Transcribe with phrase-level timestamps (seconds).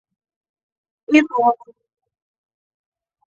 [1.17, 1.69] ịrụ ọkụ